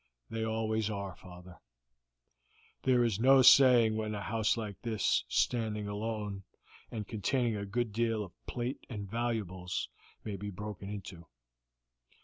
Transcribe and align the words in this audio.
"They 0.31 0.43
always 0.43 0.89
are, 0.89 1.15
father. 1.15 1.59
There 2.81 3.03
is 3.03 3.19
no 3.19 3.43
saying 3.43 3.95
when 3.95 4.15
a 4.15 4.21
house 4.23 4.57
like 4.57 4.81
this, 4.81 5.25
standing 5.27 5.87
alone, 5.87 6.41
and 6.89 7.07
containing 7.07 7.55
a 7.55 7.67
good 7.67 7.93
deal 7.93 8.23
of 8.23 8.45
plate 8.47 8.83
and 8.89 9.07
valuables, 9.07 9.89
may 10.23 10.37
be 10.37 10.49
broken 10.49 10.89
into." 10.89 11.27